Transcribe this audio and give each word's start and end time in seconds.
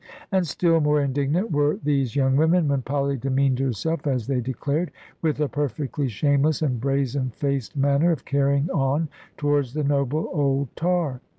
And 0.31 0.47
still 0.47 0.79
more 0.81 0.99
indignant 0.99 1.51
were 1.51 1.75
these 1.83 2.15
young 2.15 2.35
women, 2.35 2.67
when 2.69 2.81
Polly 2.81 3.17
demeaned 3.17 3.59
herself, 3.59 4.07
as 4.07 4.25
they 4.25 4.41
declared, 4.41 4.89
with 5.21 5.39
a 5.39 5.47
perfectly 5.47 6.07
shameless 6.07 6.63
and 6.63 6.81
brazen 6.81 7.29
faced 7.35 7.77
manner 7.77 8.11
of 8.11 8.25
carrying 8.25 8.67
on 8.71 9.09
towards 9.37 9.75
the 9.75 9.83
noble 9.83 10.27
old 10.33 10.75
tar. 10.75 11.21